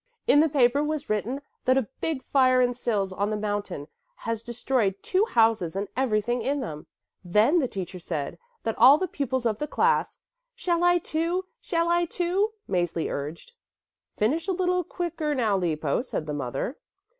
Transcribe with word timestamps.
"In 0.25 0.39
the 0.39 0.49
paper 0.49 0.83
was 0.83 1.11
written 1.11 1.41
that 1.65 1.77
a 1.77 1.87
big 2.01 2.23
fire 2.23 2.59
in 2.59 2.73
Sils 2.73 3.13
on 3.13 3.29
the 3.29 3.37
mountain 3.37 3.87
has 4.25 4.41
destroyed 4.41 4.95
two 5.03 5.25
houses 5.25 5.75
and 5.75 5.87
everything 5.95 6.41
in 6.41 6.59
them. 6.59 6.87
Then 7.23 7.59
the 7.59 7.67
teacher 7.67 7.99
said 7.99 8.39
that 8.63 8.73
all 8.79 8.97
the 8.97 9.07
pupils 9.07 9.45
of 9.45 9.59
the 9.59 9.67
class" 9.67 10.17
"Shall 10.55 10.83
I 10.83 10.97
too, 10.97 11.45
shall 11.61 11.87
I, 11.87 12.05
too?" 12.05 12.53
Mäzli 12.67 13.13
urged. 13.13 13.53
"Finish 14.17 14.47
a 14.47 14.53
little 14.53 14.83
quicker 14.83 15.35
now, 15.35 15.55
Lippo," 15.55 16.01
said 16.01 16.25
the 16.25 16.33
mother. 16.33 16.79